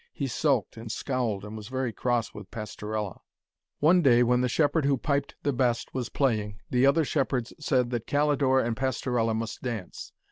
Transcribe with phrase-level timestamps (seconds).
[0.13, 3.21] He sulked and scowled and was very cross with Pastorella.
[3.77, 7.91] One day when the shepherd who piped the best was playing, the other shepherds said
[7.91, 10.11] that Calidore and Pastorella must dance.